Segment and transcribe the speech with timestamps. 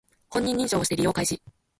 [0.31, 1.39] 本人認証をして利用開始